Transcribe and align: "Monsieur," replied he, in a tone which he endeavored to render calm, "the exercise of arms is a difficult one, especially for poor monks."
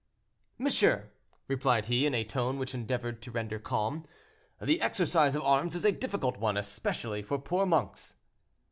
"Monsieur," 0.57 1.11
replied 1.47 1.85
he, 1.85 2.07
in 2.07 2.15
a 2.15 2.23
tone 2.23 2.57
which 2.57 2.71
he 2.71 2.77
endeavored 2.79 3.21
to 3.21 3.29
render 3.29 3.59
calm, 3.59 4.03
"the 4.59 4.81
exercise 4.81 5.35
of 5.35 5.43
arms 5.43 5.75
is 5.75 5.85
a 5.85 5.91
difficult 5.91 6.37
one, 6.37 6.57
especially 6.57 7.21
for 7.21 7.37
poor 7.37 7.67
monks." 7.67 8.15